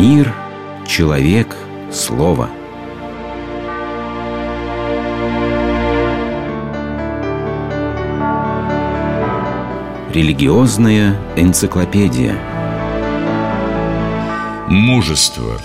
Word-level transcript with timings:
Мир, 0.00 0.32
человек, 0.86 1.54
слово. 1.92 2.48
Религиозная 10.14 11.20
энциклопедия. 11.36 12.34
Мужество. 14.68 15.60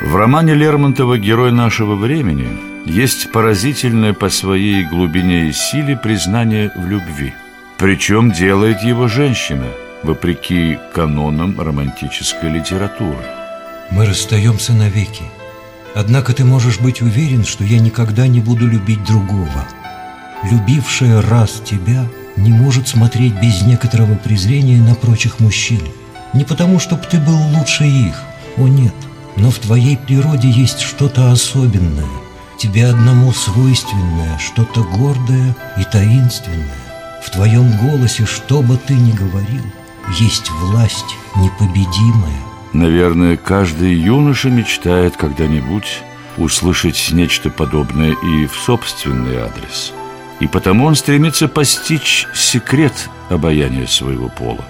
В 0.00 0.16
романе 0.16 0.54
Лермонтова 0.54 1.18
«Герой 1.18 1.52
нашего 1.52 1.94
времени» 1.94 2.48
есть 2.86 3.30
поразительное 3.30 4.14
по 4.14 4.30
своей 4.30 4.84
глубине 4.84 5.46
и 5.46 5.52
силе 5.52 5.96
признание 5.96 6.72
в 6.74 6.88
любви. 6.88 7.34
Причем 7.78 8.32
делает 8.32 8.80
его 8.80 9.06
женщина– 9.06 9.66
вопреки 10.02 10.78
канонам 10.94 11.60
романтической 11.60 12.50
литературы. 12.50 13.24
Мы 13.90 14.06
расстаемся 14.06 14.72
навеки. 14.72 15.24
Однако 15.94 16.32
ты 16.32 16.44
можешь 16.44 16.80
быть 16.80 17.02
уверен, 17.02 17.44
что 17.44 17.64
я 17.64 17.78
никогда 17.78 18.26
не 18.26 18.40
буду 18.40 18.66
любить 18.66 19.04
другого. 19.04 19.66
Любившая 20.50 21.20
раз 21.22 21.62
тебя 21.64 22.06
не 22.36 22.50
может 22.50 22.88
смотреть 22.88 23.34
без 23.34 23.62
некоторого 23.62 24.14
презрения 24.14 24.80
на 24.80 24.94
прочих 24.94 25.38
мужчин. 25.38 25.80
Не 26.32 26.44
потому, 26.44 26.80
чтобы 26.80 27.02
ты 27.04 27.18
был 27.18 27.36
лучше 27.54 27.84
их, 27.84 28.22
о 28.56 28.66
нет, 28.66 28.94
но 29.36 29.50
в 29.50 29.58
твоей 29.58 29.98
природе 29.98 30.48
есть 30.48 30.80
что-то 30.80 31.30
особенное, 31.30 32.06
тебе 32.56 32.86
одному 32.86 33.32
свойственное, 33.32 34.38
что-то 34.38 34.82
гордое 34.82 35.54
и 35.76 35.84
таинственное. 35.84 36.66
В 37.22 37.30
твоем 37.30 37.76
голосе, 37.76 38.24
что 38.24 38.62
бы 38.62 38.78
ты 38.78 38.94
ни 38.94 39.12
говорил– 39.12 39.62
есть 40.18 40.50
власть 40.50 41.16
непобедимая. 41.36 42.42
Наверное, 42.72 43.36
каждый 43.36 43.94
юноша 43.94 44.48
мечтает 44.48 45.16
когда-нибудь 45.16 46.02
услышать 46.38 47.10
нечто 47.12 47.50
подобное 47.50 48.12
и 48.12 48.46
в 48.46 48.54
собственный 48.54 49.36
адрес. 49.36 49.92
И 50.40 50.46
потому 50.46 50.86
он 50.86 50.94
стремится 50.94 51.48
постичь 51.48 52.26
секрет 52.34 53.10
обаяния 53.28 53.86
своего 53.86 54.28
пола. 54.28 54.64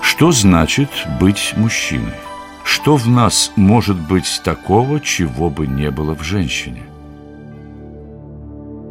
Что 0.00 0.30
значит 0.30 0.90
быть 1.18 1.54
мужчиной? 1.56 2.14
Что 2.64 2.96
в 2.96 3.08
нас 3.08 3.52
может 3.56 3.96
быть 3.96 4.42
такого, 4.44 5.00
чего 5.00 5.48
бы 5.48 5.66
не 5.66 5.90
было 5.90 6.14
в 6.14 6.22
женщине? 6.22 6.82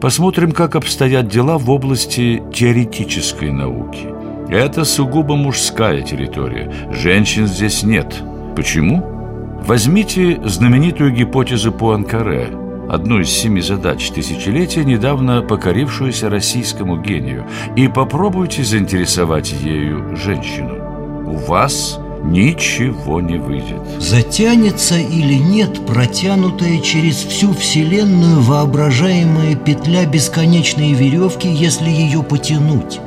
Посмотрим, 0.01 0.51
как 0.51 0.75
обстоят 0.75 1.27
дела 1.27 1.57
в 1.57 1.69
области 1.69 2.43
теоретической 2.53 3.51
науки– 3.51 4.07
это 4.49 4.85
сугубо 4.85 5.35
мужская 5.35 6.01
территория. 6.01 6.71
Женщин 6.91 7.47
здесь 7.47 7.83
нет. 7.83 8.15
Почему? 8.55 9.03
Возьмите 9.65 10.39
знаменитую 10.45 11.11
гипотезу 11.11 11.71
Пуанкаре, 11.71 12.49
одну 12.89 13.19
из 13.19 13.29
семи 13.29 13.61
задач 13.61 14.09
тысячелетия, 14.11 14.85
недавно 14.85 15.41
покорившуюся 15.41 16.29
российскому 16.29 16.97
гению, 16.97 17.45
и 17.75 17.87
попробуйте 17.87 18.63
заинтересовать 18.63 19.51
ею 19.51 20.15
женщину. 20.15 20.75
У 21.25 21.35
вас 21.35 21.99
ничего 22.23 23.21
не 23.21 23.37
выйдет. 23.37 23.81
Затянется 23.99 24.97
или 24.97 25.35
нет 25.35 25.85
протянутая 25.85 26.79
через 26.79 27.17
всю 27.17 27.53
Вселенную 27.53 28.41
воображаемая 28.41 29.55
петля 29.55 30.05
бесконечной 30.05 30.93
веревки, 30.93 31.47
если 31.47 31.89
ее 31.89 32.23
потянуть? 32.23 32.99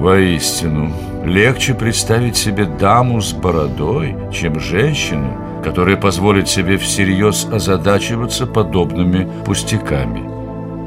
Воистину, 0.00 0.92
легче 1.24 1.74
представить 1.74 2.36
себе 2.36 2.66
даму 2.66 3.20
с 3.20 3.32
бородой, 3.32 4.14
чем 4.32 4.60
женщину, 4.60 5.36
которая 5.64 5.96
позволит 5.96 6.48
себе 6.48 6.78
всерьез 6.78 7.48
озадачиваться 7.50 8.46
подобными 8.46 9.28
пустяками. 9.44 10.22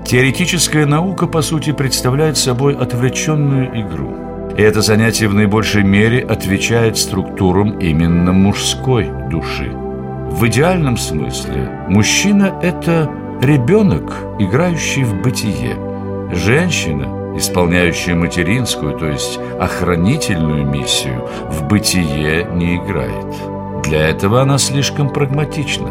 Теоретическая 0.06 0.85
наука, 0.85 1.28
по 1.28 1.41
сути, 1.41 1.74
представляет 1.74 2.38
собой 2.38 2.74
отвлеченную 2.74 3.81
игру. 3.81 4.16
И 4.58 4.62
это 4.62 4.81
занятие 4.81 5.28
в 5.28 5.34
наибольшей 5.34 5.84
мере 5.84 6.22
отвечает 6.22 6.97
структурам 6.97 7.80
именно 7.80 8.31
мужской 8.31 9.09
души. 9.30 9.72
В 9.72 10.47
идеальном 10.47 10.96
смысле 10.96 11.69
мужчина– 11.90 12.58
это 12.62 13.12
ребенок, 13.41 14.14
играющий 14.40 15.03
в 15.03 15.22
бытие. 15.22 15.75
Женщина– 16.34 17.18
исполняющая 17.38 18.16
материнскую, 18.16 18.97
то 18.97 19.08
есть 19.08 19.40
охранительную 19.59 20.66
миссию, 20.66 21.28
в 21.50 21.68
бытие 21.68 22.47
не 22.53 22.78
играет. 22.78 23.25
Для 23.84 24.09
этого 24.09 24.42
она 24.42 24.58
слишком 24.58 25.09
прагматична. 25.09 25.90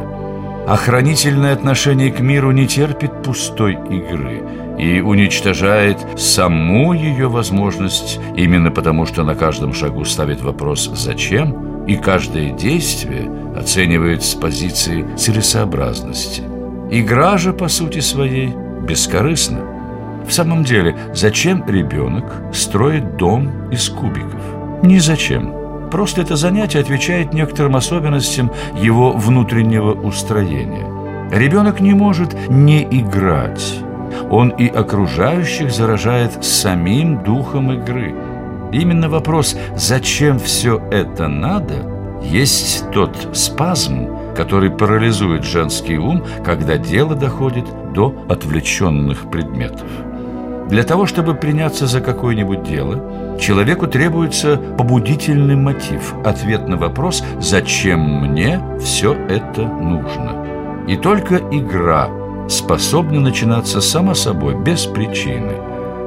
Охранительное 0.66 1.52
отношение 1.52 2.12
к 2.12 2.20
миру 2.20 2.52
не 2.52 2.66
терпит 2.66 3.22
пустой 3.22 3.74
игры 3.74 4.42
и 4.78 5.00
уничтожает 5.00 5.98
саму 6.16 6.92
ее 6.92 7.28
возможность 7.28 8.20
именно 8.36 8.70
потому, 8.70 9.04
что 9.06 9.24
на 9.24 9.34
каждом 9.34 9.74
шагу 9.74 10.04
ставит 10.04 10.42
вопрос 10.42 10.90
«зачем?» 10.94 11.84
и 11.86 11.96
каждое 11.96 12.50
действие 12.50 13.30
оценивает 13.56 14.22
с 14.22 14.34
позиции 14.34 15.04
целесообразности. 15.16 16.42
Игра 16.90 17.36
же, 17.36 17.52
по 17.52 17.68
сути 17.68 18.00
своей, 18.00 18.54
бескорыстна. 18.82 19.79
В 20.30 20.32
самом 20.32 20.62
деле, 20.62 20.94
зачем 21.12 21.64
ребенок 21.66 22.24
строит 22.52 23.16
дом 23.16 23.68
из 23.72 23.88
кубиков? 23.88 24.40
Ни 24.80 24.98
зачем. 24.98 25.52
Просто 25.90 26.20
это 26.20 26.36
занятие 26.36 26.78
отвечает 26.78 27.32
некоторым 27.32 27.74
особенностям 27.74 28.52
его 28.76 29.10
внутреннего 29.10 29.90
устроения. 29.90 30.86
Ребенок 31.32 31.80
не 31.80 31.94
может 31.94 32.48
не 32.48 32.84
играть. 32.84 33.80
Он 34.30 34.50
и 34.50 34.68
окружающих 34.68 35.72
заражает 35.72 36.44
самим 36.44 37.24
духом 37.24 37.72
игры. 37.72 38.14
Именно 38.70 39.08
вопрос 39.08 39.56
«зачем 39.74 40.38
все 40.38 40.80
это 40.92 41.26
надо?» 41.26 41.74
есть 42.22 42.88
тот 42.92 43.30
спазм, 43.32 44.34
который 44.36 44.70
парализует 44.70 45.42
женский 45.42 45.98
ум, 45.98 46.24
когда 46.44 46.78
дело 46.78 47.16
доходит 47.16 47.64
до 47.94 48.14
отвлеченных 48.28 49.28
предметов. 49.28 49.88
Для 50.70 50.84
того, 50.84 51.06
чтобы 51.06 51.34
приняться 51.34 51.88
за 51.88 52.00
какое-нибудь 52.00 52.62
дело, 52.62 53.38
человеку 53.40 53.88
требуется 53.88 54.56
побудительный 54.56 55.56
мотив, 55.56 56.14
ответ 56.24 56.68
на 56.68 56.76
вопрос 56.76 57.24
«Зачем 57.40 58.00
мне 58.00 58.60
все 58.80 59.14
это 59.28 59.62
нужно?». 59.62 60.46
И 60.86 60.96
только 60.96 61.38
игра 61.50 62.08
способна 62.48 63.18
начинаться 63.18 63.80
сама 63.80 64.14
собой, 64.14 64.54
без 64.54 64.86
причины. 64.86 65.54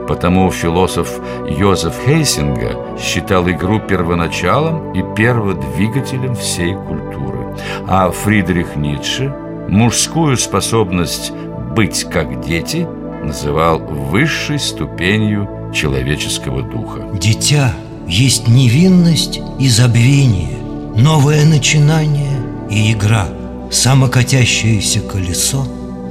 Потому 0.07 0.49
философ 0.49 1.19
Йозеф 1.45 1.95
Хейсинга 2.05 2.97
считал 2.97 3.49
игру 3.49 3.81
первоначалом 3.81 4.93
и 4.93 5.03
перводвигателем 5.15 6.35
всей 6.35 6.73
культуры, 6.73 7.53
а 7.85 8.09
Фридрих 8.11 8.77
Ницше– 8.77 9.33
мужскую 9.67 10.37
способность 10.37 11.33
быть 11.75 12.05
как 12.05 12.39
дети– 12.39 12.87
называл 13.23 13.79
высшей 13.79 14.59
ступенью 14.59 15.71
человеческого 15.73 16.61
духа. 16.61 17.07
Дитя 17.13 17.73
есть 18.07 18.47
невинность 18.47 19.39
и 19.59 19.67
забвение, 19.69 20.57
новое 20.95 21.45
начинание 21.45 22.39
и 22.69 22.91
игра, 22.91 23.27
самокатящееся 23.71 25.01
колесо, 25.01 25.65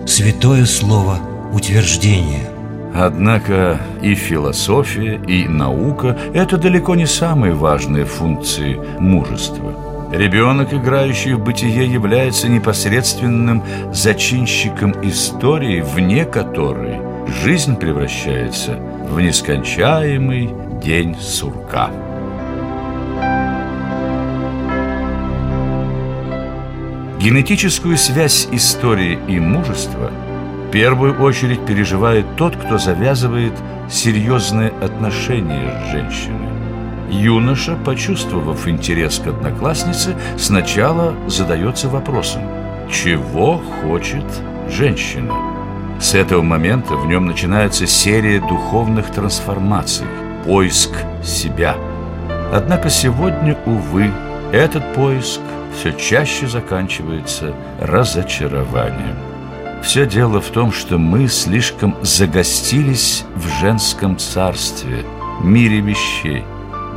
святое 0.06 0.64
слово 0.64 1.18
утверждения. 1.52 2.48
Однако 2.94 3.80
и 4.02 4.14
философия, 4.14 5.20
и 5.26 5.48
наука– 5.48 6.18
это 6.34 6.58
далеко 6.58 6.94
не 6.94 7.06
самые 7.06 7.54
важные 7.54 8.04
функции 8.04 8.78
мужества. 8.98 9.91
Ребенок, 10.12 10.74
играющий 10.74 11.32
в 11.32 11.40
бытие, 11.42 11.90
является 11.90 12.46
непосредственным 12.46 13.62
зачинщиком 13.94 14.92
истории, 15.02 15.80
вне 15.80 16.26
которой 16.26 17.00
жизнь 17.42 17.76
превращается 17.76 18.76
в 19.08 19.18
нескончаемый 19.18 20.50
день 20.82 21.16
сурка. 21.18 21.90
Генетическую 27.18 27.96
связь 27.96 28.48
истории 28.52 29.18
и 29.28 29.40
мужества 29.40 30.10
в 30.68 30.70
первую 30.70 31.22
очередь 31.22 31.64
переживает 31.64 32.26
тот, 32.36 32.54
кто 32.56 32.76
завязывает 32.76 33.54
серьезные 33.88 34.74
отношения 34.82 35.82
с 35.86 35.90
женщиной. 35.92 36.41
Юноша, 37.12 37.76
почувствовав 37.84 38.66
интерес 38.66 39.18
к 39.18 39.26
однокласснице, 39.26 40.16
сначала 40.38 41.14
задается 41.28 41.90
вопросом, 41.90 42.42
чего 42.90 43.60
хочет 43.82 44.24
женщина? 44.70 45.34
С 46.00 46.14
этого 46.14 46.40
момента 46.40 46.94
в 46.94 47.06
нем 47.06 47.26
начинается 47.26 47.86
серия 47.86 48.40
духовных 48.40 49.10
трансформаций, 49.10 50.06
поиск 50.46 50.90
себя. 51.22 51.76
Однако 52.50 52.88
сегодня, 52.88 53.58
увы, 53.66 54.10
этот 54.50 54.94
поиск 54.94 55.40
все 55.76 55.92
чаще 55.92 56.46
заканчивается 56.46 57.54
разочарованием. 57.78 59.16
Все 59.82 60.06
дело 60.06 60.40
в 60.40 60.48
том, 60.48 60.72
что 60.72 60.96
мы 60.96 61.28
слишком 61.28 61.94
загостились 62.00 63.24
в 63.34 63.48
женском 63.60 64.16
царстве, 64.16 65.04
мире 65.42 65.80
вещей. 65.80 66.44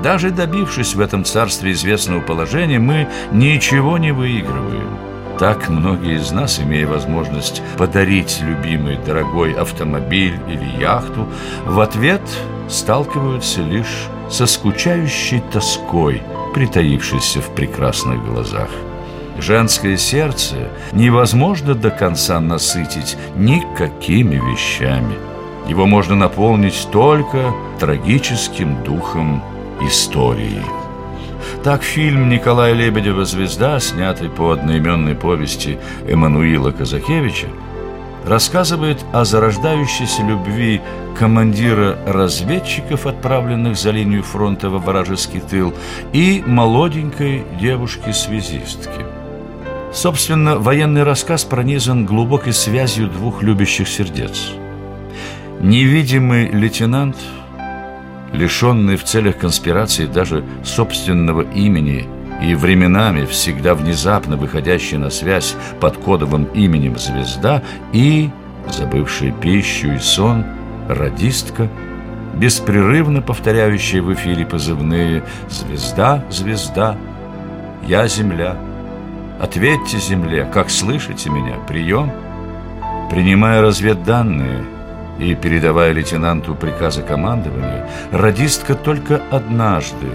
Даже 0.03 0.29
добившись 0.31 0.95
в 0.95 0.99
этом 0.99 1.23
царстве 1.23 1.71
известного 1.71 2.21
положения, 2.21 2.79
мы 2.79 3.07
ничего 3.31 3.97
не 3.97 4.11
выигрываем. 4.11 4.97
Так 5.39 5.67
многие 5.67 6.15
из 6.15 6.31
нас, 6.31 6.59
имея 6.59 6.87
возможность 6.87 7.61
подарить 7.77 8.39
любимый 8.41 8.97
дорогой 9.05 9.51
автомобиль 9.53 10.39
или 10.47 10.81
яхту, 10.81 11.27
в 11.65 11.79
ответ 11.81 12.21
сталкиваются 12.69 13.61
лишь 13.61 14.07
со 14.29 14.45
скучающей 14.45 15.41
тоской, 15.51 16.21
притаившейся 16.53 17.41
в 17.41 17.53
прекрасных 17.53 18.23
глазах. 18.25 18.69
Женское 19.37 19.97
сердце 19.97 20.69
невозможно 20.93 21.75
до 21.75 21.91
конца 21.91 22.39
насытить 22.39 23.17
никакими 23.35 24.35
вещами. 24.35 25.15
Его 25.67 25.85
можно 25.85 26.15
наполнить 26.15 26.87
только 26.91 27.53
трагическим 27.79 28.83
духом 28.83 29.43
истории. 29.81 30.61
Так 31.63 31.83
фильм 31.83 32.29
Николая 32.29 32.73
Лебедева 32.73 33.25
«Звезда», 33.25 33.79
снятый 33.79 34.29
по 34.29 34.51
одноименной 34.51 35.15
повести 35.15 35.77
Эммануила 36.07 36.71
Казакевича, 36.71 37.47
рассказывает 38.25 39.03
о 39.13 39.25
зарождающейся 39.25 40.23
любви 40.23 40.81
командира 41.17 41.97
разведчиков, 42.05 43.05
отправленных 43.05 43.77
за 43.77 43.91
линию 43.91 44.23
фронта 44.23 44.69
во 44.69 44.79
вражеский 44.79 45.39
тыл, 45.39 45.73
и 46.13 46.43
молоденькой 46.45 47.43
девушки-связистки. 47.59 49.05
Собственно, 49.93 50.57
военный 50.57 51.03
рассказ 51.03 51.45
пронизан 51.45 52.05
глубокой 52.05 52.51
связью 52.53 53.07
двух 53.07 53.41
любящих 53.41 53.87
сердец. 53.87 54.51
Невидимый 55.61 56.49
лейтенант, 56.49 57.15
лишенный 58.35 58.95
в 58.95 59.03
целях 59.03 59.37
конспирации 59.37 60.05
даже 60.05 60.43
собственного 60.63 61.41
имени 61.41 62.07
и 62.41 62.53
временами 62.53 63.25
всегда 63.25 63.75
внезапно 63.75 64.37
выходящий 64.37 64.97
на 64.97 65.09
связь 65.09 65.55
под 65.79 65.97
кодовым 65.97 66.45
именем 66.53 66.97
«Звезда» 66.97 67.63
и, 67.93 68.29
забывший 68.69 69.31
пищу 69.31 69.93
и 69.93 69.99
сон, 69.99 70.45
радистка, 70.89 71.69
беспрерывно 72.35 73.21
повторяющая 73.21 74.01
в 74.01 74.13
эфире 74.13 74.45
позывные 74.45 75.23
«Звезда, 75.49 76.23
звезда, 76.29 76.97
я 77.87 78.07
земля». 78.07 78.57
Ответьте 79.39 79.97
земле, 79.97 80.47
как 80.53 80.69
слышите 80.69 81.29
меня, 81.29 81.55
прием. 81.67 82.11
Принимая 83.09 83.61
разведданные 83.61 84.63
и 85.19 85.33
передавая 85.35 85.91
лейтенанту 85.91 86.55
приказы 86.55 87.01
командования, 87.01 87.89
радистка 88.11 88.75
только 88.75 89.21
однажды 89.31 90.07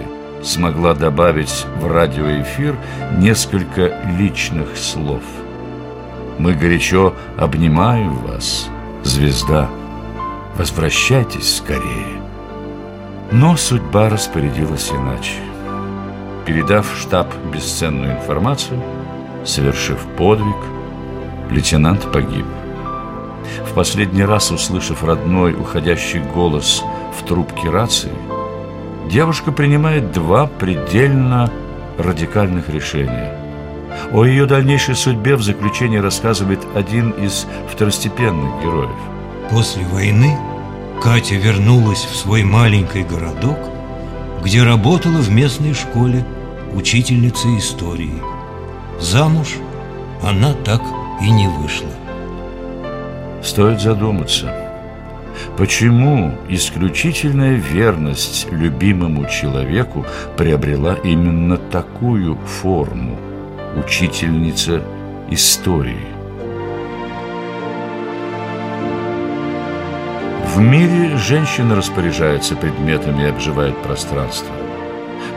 смогла 0.42 0.94
добавить 0.94 1.66
в 1.80 1.90
радиоэфир 1.90 2.76
несколько 3.18 3.92
личных 4.18 4.76
слов. 4.76 5.22
«Мы 6.38 6.54
горячо 6.54 7.14
обнимаем 7.36 8.16
вас, 8.18 8.68
звезда. 9.02 9.68
Возвращайтесь 10.56 11.56
скорее». 11.56 12.20
Но 13.30 13.56
судьба 13.56 14.08
распорядилась 14.08 14.90
иначе. 14.90 15.34
Передав 16.46 16.86
штаб 16.98 17.28
бесценную 17.52 18.16
информацию, 18.16 18.82
Совершив 19.44 19.98
подвиг, 20.18 20.56
лейтенант 21.50 22.12
погиб. 22.12 22.44
В 23.68 23.74
последний 23.74 24.24
раз, 24.24 24.50
услышав 24.50 25.04
родной 25.04 25.54
уходящий 25.54 26.20
голос 26.20 26.82
в 27.18 27.24
трубке 27.26 27.70
рации, 27.70 28.12
девушка 29.08 29.52
принимает 29.52 30.12
два 30.12 30.46
предельно 30.46 31.50
радикальных 31.98 32.68
решения. 32.68 33.36
О 34.12 34.24
ее 34.24 34.46
дальнейшей 34.46 34.94
судьбе 34.94 35.36
в 35.36 35.42
заключении 35.42 35.98
рассказывает 35.98 36.60
один 36.74 37.10
из 37.10 37.46
второстепенных 37.70 38.62
героев. 38.62 38.96
После 39.50 39.84
войны 39.84 40.38
Катя 41.02 41.34
вернулась 41.34 42.04
в 42.04 42.16
свой 42.16 42.44
маленький 42.44 43.02
городок, 43.02 43.58
где 44.42 44.62
работала 44.62 45.18
в 45.18 45.30
местной 45.30 45.74
школе 45.74 46.24
учительницей 46.74 47.58
истории– 47.58 48.14
Замуж 49.00 49.56
она 50.22 50.52
так 50.52 50.82
и 51.22 51.30
не 51.30 51.48
вышла. 51.48 51.88
Стоит 53.42 53.80
задуматься, 53.80 54.52
почему 55.56 56.34
исключительная 56.48 57.54
верность 57.54 58.46
любимому 58.50 59.26
человеку 59.28 60.04
приобрела 60.36 60.94
именно 61.02 61.56
такую 61.56 62.36
форму 62.36 63.18
учительница 63.76 64.82
истории. 65.30 66.06
В 70.54 70.58
мире 70.58 71.16
женщина 71.16 71.76
распоряжается 71.76 72.56
предметами 72.56 73.22
и 73.22 73.26
обживает 73.26 73.76
пространство. 73.78 74.54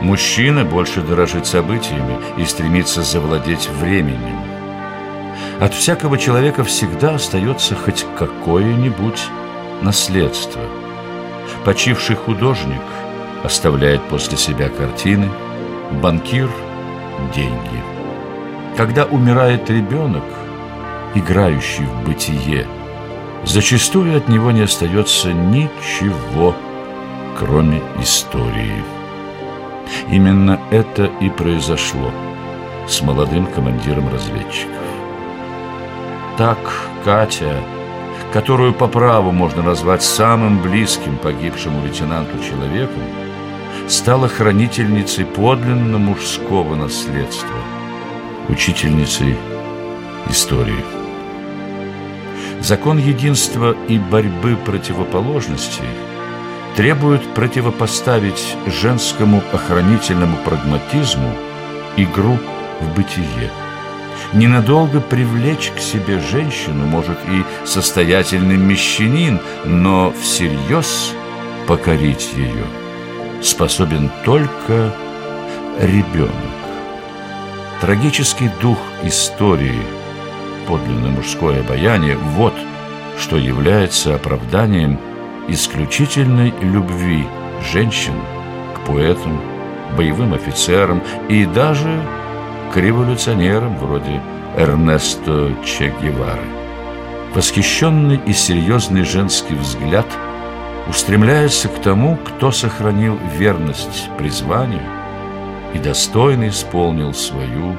Мужчина 0.02 0.64
больше 0.64 1.00
дорожит 1.00 1.46
событиями 1.46 2.18
и 2.36 2.44
стремится 2.44 3.02
завладеть 3.02 3.68
временем. 3.80 4.53
От 5.64 5.72
всякого 5.72 6.18
человека 6.18 6.62
всегда 6.62 7.14
остается 7.14 7.74
хоть 7.74 8.04
какое-нибудь 8.18 9.18
наследство. 9.80 10.60
Почивший 11.64 12.16
художник 12.16 12.82
оставляет 13.42 14.02
после 14.02 14.36
себя 14.36 14.68
картины, 14.68 15.30
банкир– 16.02 16.50
деньги. 17.34 17.82
Когда 18.76 19.06
умирает 19.06 19.70
ребенок, 19.70 20.24
играющий 21.14 21.86
в 21.86 22.04
бытие, 22.04 22.66
зачастую 23.44 24.18
от 24.18 24.28
него 24.28 24.50
не 24.50 24.64
остается 24.64 25.32
ничего, 25.32 26.54
кроме 27.38 27.80
истории. 28.02 28.84
Именно 30.10 30.60
это 30.70 31.06
и 31.22 31.30
произошло 31.30 32.10
с 32.86 33.00
молодым 33.00 33.46
командиром 33.46 34.12
разведчиков. 34.12 34.83
Так 36.36 36.58
Катя, 37.04 37.56
которую 38.32 38.74
по 38.74 38.88
праву 38.88 39.30
можно 39.30 39.62
назвать 39.62 40.02
самым 40.02 40.60
близким 40.60 41.16
погибшему 41.16 41.84
лейтенанту 41.84 42.38
человеком, 42.42 43.02
стала 43.88 44.28
хранительницей 44.28 45.24
подлинно 45.24 45.98
мужского 45.98 46.74
наследства, 46.74 47.56
учительницей 48.48 49.36
истории. 50.28 50.84
Закон 52.60 52.98
единства 52.98 53.76
и 53.88 53.98
борьбы 53.98 54.56
противоположностей– 54.64 55.84
требует 56.76 57.22
противопоставить 57.34 58.56
женскому 58.66 59.42
охранительному 59.52 60.36
прагматизму 60.38 61.32
игру 61.96 62.38
в 62.80 62.94
бытие. 62.96 63.50
Ненадолго 64.32 65.00
привлечь 65.00 65.70
к 65.76 65.80
себе 65.80 66.18
женщину 66.18 66.86
может 66.86 67.18
и 67.28 67.44
состоятельный 67.66 68.56
мещанин, 68.56 69.38
но 69.64 70.12
всерьез 70.12 71.12
покорить 71.66 72.30
ее 72.34 72.64
способен 73.42 74.10
только 74.24 74.92
ребенок. 75.80 76.30
Трагический 77.80 78.50
дух 78.60 78.78
истории, 79.02 79.82
подлинное 80.66 81.10
мужское 81.10 81.60
обаяние– 81.60 82.16
вот 82.36 82.54
что 83.18 83.36
является 83.36 84.14
оправданием– 84.14 84.98
исключительной 85.48 86.52
любви 86.60 87.26
женщин 87.72 88.14
к 88.74 88.86
поэтам, 88.86 89.40
боевым 89.96 90.34
офицерам 90.34 91.02
и 91.28 91.44
даже 91.44 92.02
к 92.74 92.76
революционерам 92.76 93.78
вроде 93.78 94.20
Эрнесто 94.56 95.54
Че 95.64 95.94
Гевары. 96.02 96.42
Восхищенный 97.32 98.20
и 98.26 98.32
серьезный 98.32 99.04
женский 99.04 99.54
взгляд 99.54 100.06
устремляется 100.88 101.68
к 101.68 101.80
тому, 101.80 102.16
кто 102.16 102.50
сохранил 102.50 103.16
верность 103.38 104.10
призванию 104.18 104.82
и 105.72 105.78
достойно 105.78 106.48
исполнил 106.48 107.14
свою 107.14 107.76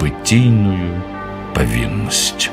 бытийную 0.00 1.00
повинность. 1.54 2.50